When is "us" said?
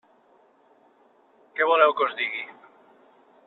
2.11-2.19